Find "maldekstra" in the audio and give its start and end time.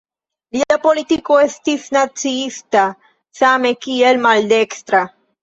4.27-5.05